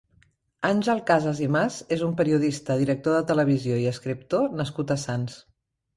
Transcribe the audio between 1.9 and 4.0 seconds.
és un periodista, director de televisió i